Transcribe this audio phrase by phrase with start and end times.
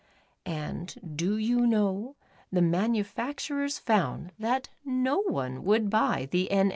[0.47, 2.15] And do you know,
[2.51, 6.69] the manufacturers found that no one would buy the N.